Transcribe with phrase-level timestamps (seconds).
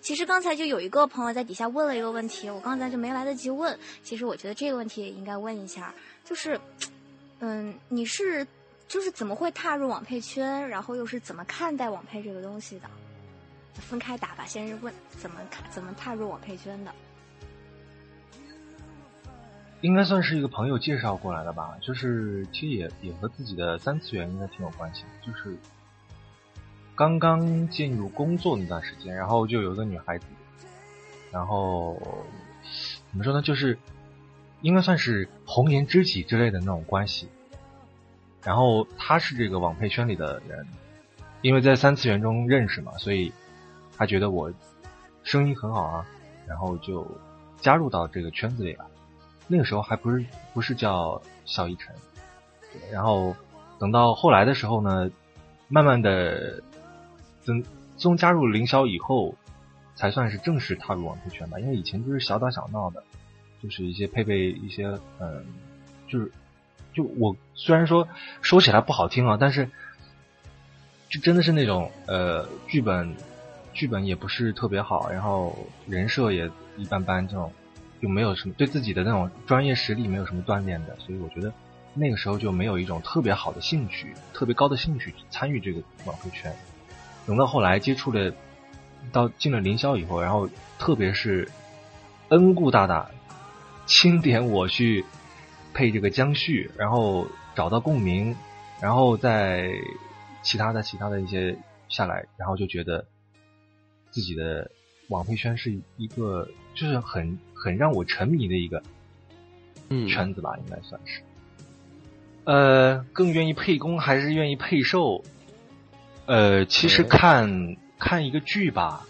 [0.00, 3.78] 其实刚才就有一个朋友在底下问了一个问题，我刚才就没来得及问。
[4.02, 6.60] 其实我觉得这个问题也应该问一下，就是，
[7.40, 8.46] 嗯，你是
[8.88, 12.88] 就是怎么会踏入网配圈，然后又是怎么看待网配这个东西的？
[13.74, 16.92] 分开打吧，先是问怎么看怎么踏入网配圈的。
[19.80, 25.04] 应该算是一个朋友介绍过来的吧，就是其实也也和自己的三次元应该挺有关系。
[25.26, 25.56] 就是
[26.94, 30.26] 刚刚进入工作那段时间，然后就有个女孩子，
[31.30, 32.00] 然后
[33.10, 33.78] 怎么说呢，就是
[34.60, 37.28] 应该算是红颜知己之类的那种关系。
[38.44, 40.66] 然后她是这个网配圈里的人，
[41.40, 43.32] 因为在三次元中认识嘛，所以
[43.96, 44.52] 她觉得我
[45.22, 46.06] 声音很好啊，
[46.46, 47.06] 然后就
[47.60, 48.86] 加入到这个圈子里了。
[49.46, 51.94] 那个时候还不是不是叫肖一晨，
[52.90, 53.34] 然后
[53.78, 55.10] 等到后来的时候呢，
[55.68, 56.62] 慢慢的
[57.42, 57.52] 自
[57.96, 59.34] 从加入凌霄以后，
[59.94, 61.58] 才算是正式踏入网配圈吧。
[61.60, 63.02] 因为以前就是小打小闹的，
[63.62, 65.44] 就是一些配备一些嗯，
[66.08, 66.32] 就是
[66.92, 68.08] 就我虽然说
[68.40, 69.68] 说起来不好听啊，但是
[71.08, 73.14] 就真的是那种呃剧本
[73.72, 75.56] 剧本也不是特别好，然后
[75.86, 77.52] 人设也一般般这种。
[78.00, 81.52] 就没有什么对自己的那种专业实力没有什么锻炼的，所以我觉得
[81.94, 86.52] 那个时候就没有一种特别好的兴趣、特别高的兴趣去参与这个网配圈。
[87.26, 88.32] 等到后来接触了，
[89.12, 91.48] 到进了凌霄以后，然后特别是
[92.28, 93.10] 恩顾大大
[93.86, 95.04] 钦点我去
[95.74, 98.36] 配这个江旭，然后找到共鸣，
[98.80, 99.70] 然后再
[100.42, 101.56] 其他的其他的一些
[101.88, 103.04] 下来，然后就觉得
[104.10, 104.70] 自己的
[105.08, 107.38] 网配圈是一个就是很。
[107.54, 108.82] 很让我沉迷的一个
[110.08, 111.22] 圈子吧，应该算是。
[112.42, 115.22] 呃，更愿意配攻还是愿意配受？
[116.26, 119.06] 呃，其实看看一个剧吧，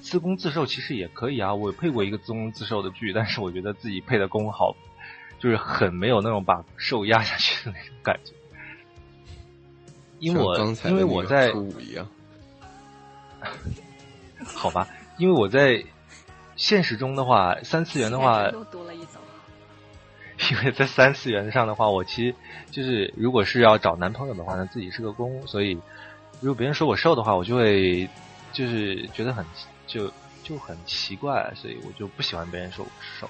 [0.00, 1.54] 自攻自受其实也可以啊。
[1.54, 4.74] 我配过一个自攻自受的剧，但是我觉得自己配的攻好，
[5.38, 8.32] 就是很没有那种把受压下去的那种感觉。
[10.18, 11.52] 因为我因为我在
[14.44, 15.84] 好吧，因为我在。
[16.54, 18.46] 现实中的话，三次元的话，
[20.50, 22.34] 因为在三次元上的话，我其实
[22.70, 25.80] 就是如果是要找男朋友的话，那自己是个攻，所以
[26.42, 28.06] 如果别人说我瘦的话，我就会
[28.52, 29.46] 就是觉得很
[29.86, 33.26] 就就很奇怪，所以我就不喜欢别人说我瘦。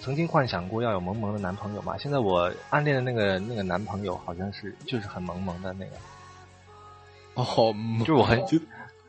[0.00, 5.96] 曾经幻想过要有萌萌的男朋友嘛，现在我暗恋的那个那个男朋友好像是就是很萌萌的那个，
[7.34, 8.40] 哦，就是我很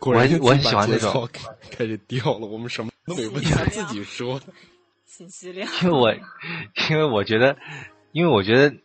[0.01, 1.27] 我很我很喜欢那种
[1.71, 2.91] 开始掉了，我们什么？
[3.07, 4.39] 都没问题， 他自己说。
[5.07, 5.67] 信息量。
[5.83, 6.13] 因为我，
[6.89, 7.55] 因为我觉得，
[8.11, 8.75] 因为我觉得，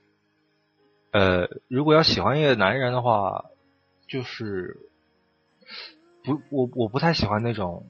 [1.13, 3.45] 呃，如果要喜欢一个男人的话，
[4.09, 4.77] 就是
[6.25, 7.87] 不，我我不太喜欢那种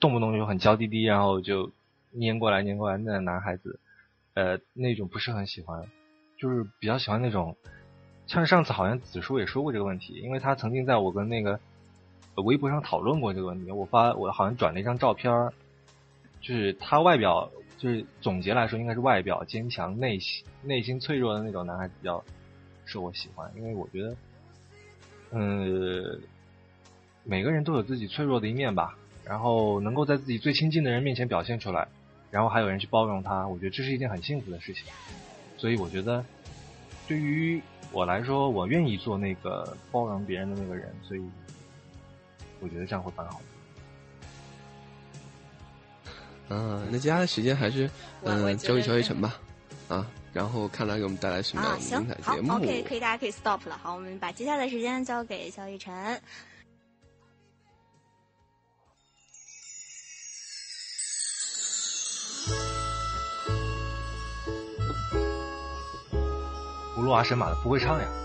[0.00, 1.72] 动不动就很娇滴滴，然后就
[2.20, 3.80] 粘过来粘过来那男孩子，
[4.34, 5.88] 呃，那种不是很喜欢，
[6.36, 7.56] 就是比较喜欢那种，
[8.26, 11.58] 像上次好像子舒也说过这个问题，因为他曾经在我跟那个。
[12.44, 15.50] 微博上讨论过这个问题，我发我好像转了一张照片
[16.40, 22.24] 就是他外表，就是总结来说应该是外表坚强、内心内心脆弱的那种男孩子比较
[22.84, 24.16] 受我喜欢，因为我觉得，
[25.30, 26.20] 嗯，
[27.24, 31.88] 每个人都有自己脆弱的一面吧，然后能够在自己最亲近的人面前表现出来，
[32.30, 34.84] 然后还有人去包容他，我觉得这是一件很幸福的事情，
[35.56, 36.24] 所以我觉得
[37.06, 37.60] 对于
[37.92, 41.22] 我来说，我愿意做那个包容别人的那个人，所以。
[42.60, 43.40] 我觉得这样会蛮好。
[46.48, 47.88] 嗯，那接下来时间还是
[48.24, 49.38] 嗯交给乔一晨吧，
[49.86, 52.52] 啊，然后看他给我们带来什么样的精彩节目。
[52.52, 53.78] 好，OK，可以，大家可以 stop 了。
[53.82, 56.20] 好，我们把接下来的时间交给肖一晨。
[66.96, 68.08] 葫芦娃神马的不会唱呀。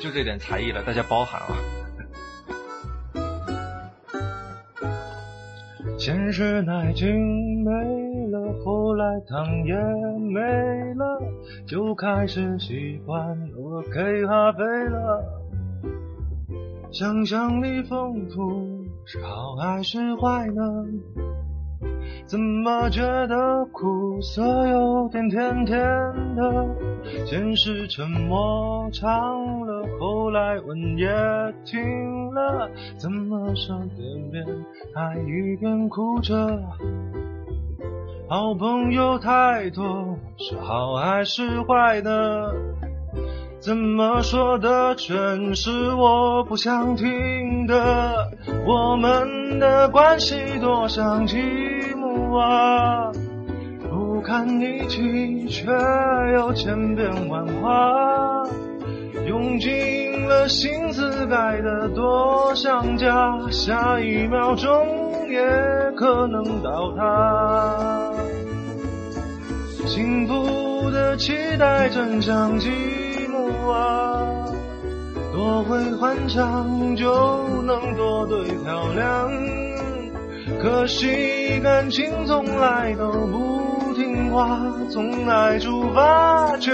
[0.00, 1.54] 就这点才艺了，大家包涵啊！
[6.00, 7.70] 先是奶精没
[8.30, 9.74] 了，后来糖也
[10.32, 10.40] 没
[10.94, 11.20] 了，
[11.66, 15.22] 就开始习惯喝黑咖啡了。
[16.90, 20.86] 想象力丰富是好还是坏呢？
[22.26, 25.78] 怎么觉得苦涩有点甜甜
[26.36, 26.66] 的？
[27.26, 29.08] 先是沉默唱
[29.66, 31.08] 了，后来吻也
[31.64, 31.80] 停
[32.32, 34.44] 了，怎么说一遍
[34.94, 36.62] 还一边哭着？
[38.28, 42.54] 好朋友太多，是好还是坏的？
[43.58, 48.30] 怎么说的全是我不想听的？
[48.64, 51.36] 我们的关系多像积
[52.36, 53.12] 啊，
[53.90, 55.66] 不堪一击，却
[56.34, 58.44] 又千变万化。
[59.26, 65.40] 用尽了心思盖得多像家，下一秒钟也
[65.96, 68.12] 可能倒塌。
[69.86, 72.70] 幸福的期待真像积
[73.28, 73.70] 木。
[73.70, 74.46] 啊，
[75.32, 79.30] 多会欢唱就能多对漂亮，
[80.62, 84.60] 可惜感情从来都不听话，
[84.90, 86.70] 从爱出发却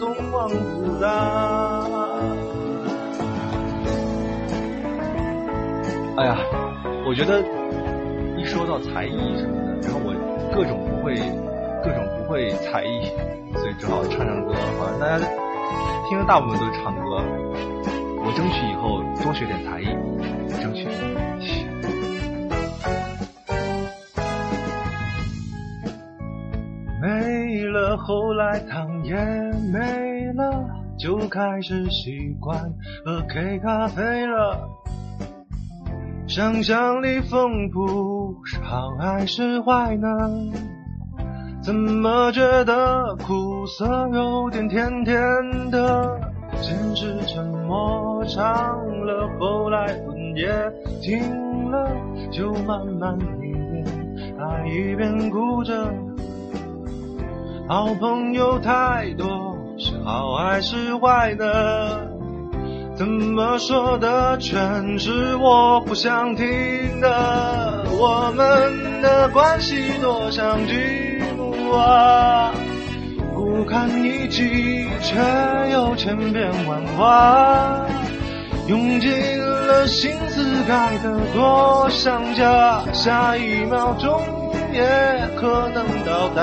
[0.00, 1.08] 通往复杂。
[6.16, 6.38] 哎呀，
[7.06, 7.40] 我觉得
[8.36, 10.12] 一说到才艺什么的，然后我
[10.52, 11.14] 各种不会，
[11.84, 13.12] 各种不会才艺，
[13.54, 15.24] 所以只好唱唱歌，好像大家。
[16.08, 17.22] 听的大部分都是唱歌，
[18.24, 19.86] 我争取以后多学点才艺，
[20.60, 20.88] 争取。
[28.10, 29.14] 后来糖也
[29.72, 30.68] 没了，
[30.98, 32.58] 就开始习惯
[33.04, 34.68] 喝黑咖啡了。
[36.26, 40.08] 想象力丰富是好还是坏呢？
[41.62, 45.16] 怎么觉得苦涩有点甜甜
[45.70, 46.20] 的？
[46.60, 48.44] 先是沉默唱
[49.06, 50.48] 了，后来吻也
[51.00, 51.88] 停了，
[52.32, 55.94] 就慢慢一边爱一边哭着。
[57.72, 61.46] 好朋友太多，是好还是坏呢？
[62.96, 67.84] 怎么说的全是我不想听的？
[67.92, 71.70] 我们的关系多像剧目。
[71.70, 72.50] 啊，
[73.36, 75.16] 不堪一击，却
[75.70, 77.86] 又千变万化，
[78.66, 84.20] 用尽了心思盖的多像家，下一秒钟
[84.72, 86.42] 也可能到达。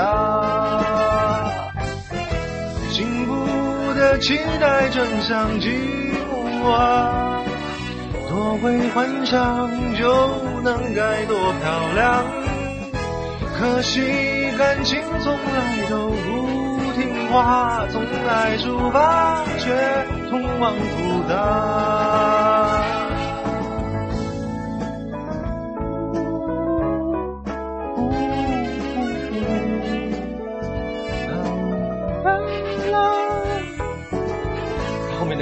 [2.90, 5.68] 幸福的期待真像积
[6.30, 7.42] 木啊，
[8.28, 10.28] 多会幻想就
[10.62, 12.24] 能该多漂亮，
[13.58, 14.38] 可惜。
[14.58, 19.72] 感情从来都不听话，从来出发却
[20.28, 22.37] 通往复杂。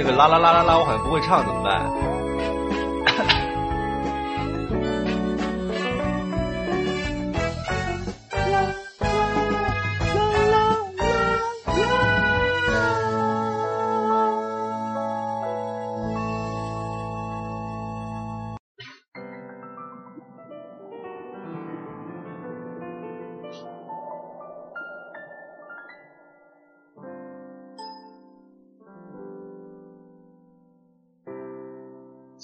[0.07, 1.91] 个啦啦啦啦啦，我好像不会唱，怎么办？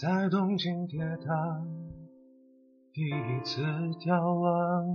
[0.04, 1.64] 在东京铁塔
[2.92, 3.62] 第一次
[4.02, 4.86] 眺望，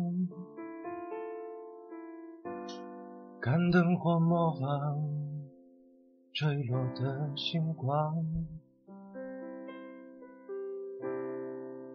[3.40, 4.98] 看灯火模仿
[6.34, 8.22] 坠落的星光。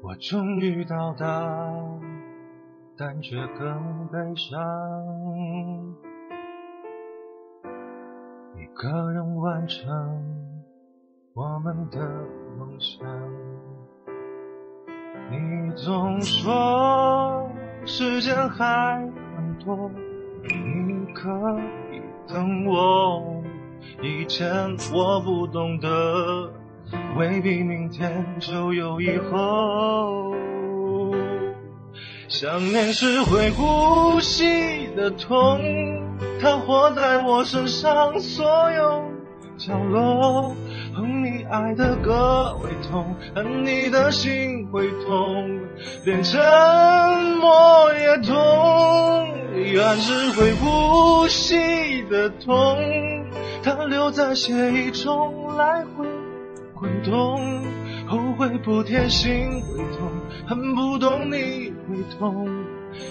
[0.01, 1.23] 我终于到达，
[2.97, 4.59] 但却更悲伤。
[8.55, 10.41] 一个人完成。
[11.35, 11.99] 我们的
[12.79, 13.07] 想，
[15.29, 17.49] 你总说
[17.85, 18.99] 时间还
[19.35, 19.91] 很多，
[20.43, 21.29] 你可
[21.91, 23.41] 以等我。
[24.01, 24.49] 以前
[24.93, 26.51] 我不懂得，
[27.17, 30.33] 未必明天就有以后。
[32.27, 35.59] 想念是会呼吸的痛，
[36.41, 39.03] 它活在我身上所有
[39.57, 40.55] 角落。
[41.53, 45.59] 爱的歌会痛，恨你的心会痛，
[46.03, 46.41] 连沉
[47.39, 48.33] 默也痛。
[49.55, 52.75] 遗憾是会呼吸的痛，
[53.61, 56.07] 它留在血液中来回
[56.73, 57.39] 滚动。
[58.07, 60.09] 后悔不贴心会痛，
[60.47, 62.47] 恨不懂你会痛，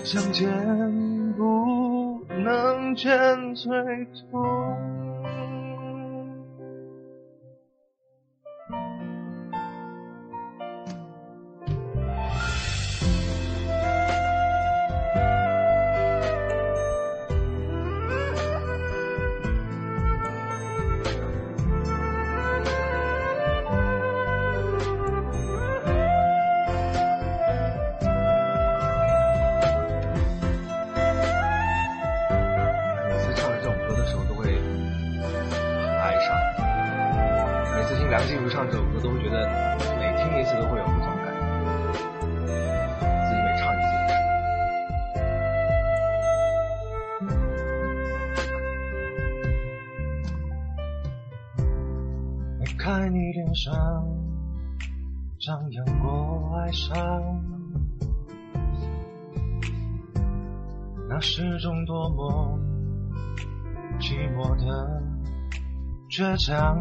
[0.02, 0.50] 想见
[1.36, 3.70] 不能见最
[4.32, 5.11] 痛。
[52.94, 53.72] 在你脸上
[55.40, 56.92] 张扬过哀伤，
[61.08, 62.58] 那是种多么
[63.98, 65.02] 寂寞的
[66.10, 66.78] 倔强。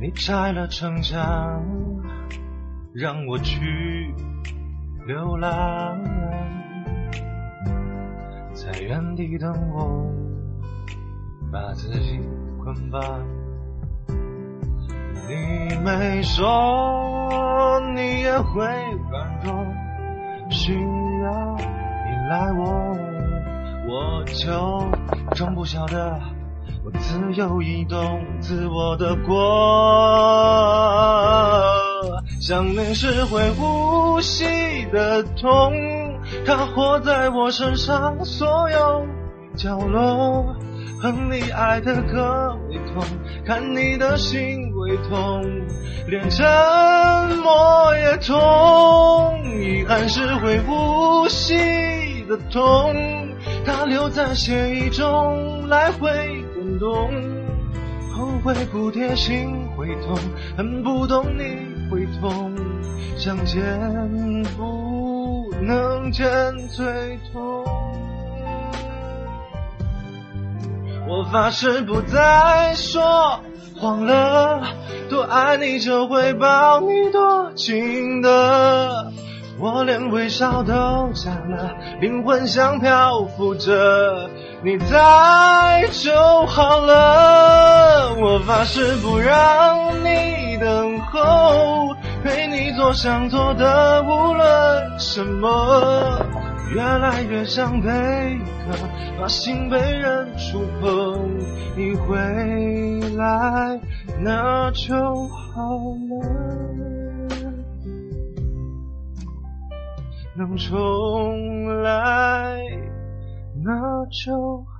[0.00, 1.62] 你拆了城墙，
[2.94, 4.14] 让我去
[5.06, 6.02] 流浪，
[8.54, 10.10] 在原地等我，
[11.52, 12.18] 把自己
[12.68, 13.00] 捆绑。
[15.26, 18.62] 你没说你也会
[19.10, 19.54] 软弱，
[20.50, 22.94] 需要依赖我，
[23.88, 24.86] 我就
[25.34, 26.20] 装不晓得。
[26.84, 29.32] 我自由移动，自我的过，
[32.38, 35.72] 想念是会呼吸的痛，
[36.44, 39.06] 它活在我身上所有
[39.56, 40.54] 角落，
[41.00, 43.04] 恨你爱的更会痛，
[43.44, 45.42] 看你的心会痛，
[46.06, 46.44] 连沉
[47.42, 51.54] 默也痛，遗憾是会呼吸
[52.28, 52.94] 的痛，
[53.64, 56.08] 它留在血液中来回
[56.54, 56.68] 滚。
[56.78, 57.10] 动，
[58.16, 60.16] 后悔不贴心会痛，
[60.56, 62.54] 恨不懂你会痛，
[63.16, 63.60] 相见
[64.56, 66.24] 不能见
[66.68, 67.77] 最痛。
[71.08, 73.40] 我发誓不再说
[73.80, 74.60] 谎了，
[75.08, 79.10] 多爱你就会抱你多紧的，
[79.58, 80.72] 我连微笑都
[81.14, 84.28] 假了，灵魂像漂浮着。
[84.62, 96.20] 你在就好了，我发誓不让你等候，陪你做想做的无论什么。
[96.74, 97.88] 越来越像贝
[98.64, 98.72] 壳，
[99.20, 101.38] 把心被人触碰。
[101.76, 102.16] 你回
[103.16, 103.80] 来
[104.20, 104.94] 那就
[105.28, 105.78] 好
[106.10, 106.12] 了，
[110.36, 112.58] 能重来。
[113.60, 113.72] 那
[114.06, 114.77] 就好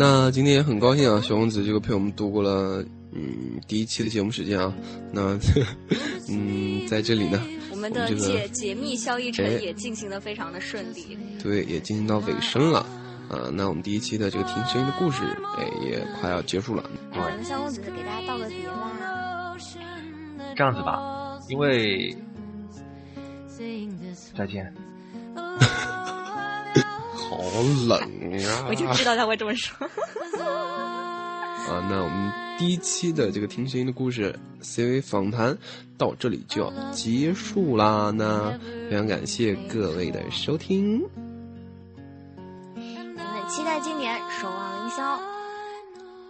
[0.00, 4.72] 那今天也很高兴啊，小王子这个陪我们度过了嗯第一期的节目时间啊。
[5.12, 5.38] 那
[6.26, 7.38] 嗯在这里呢。
[7.70, 12.78] 我们的解解密萧逸尘也进行的非常的顺利，对，也进行到尾声了，
[13.28, 15.22] 啊，那我们第一期的这个听声音的故事，
[15.58, 16.82] 哎，也快要结束了。
[17.12, 19.54] 我们萧公子给大家道个别吧。
[20.56, 22.16] 这样子吧，因为
[24.34, 24.72] 再见。
[27.30, 28.66] 好冷呀！
[28.68, 29.86] 我就知道他会这么说。
[31.68, 35.56] 啊，那我们第一期的这个听声音的故事 CV 访谈
[35.96, 38.10] 到这里就要结束啦。
[38.10, 38.58] 那
[38.88, 41.00] 非常感谢各位的收听。
[42.74, 45.16] 我们期待今年，守望凌霄，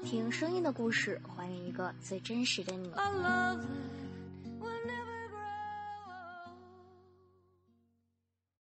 [0.05, 2.91] 听声音的故事，还原一个最真实的你。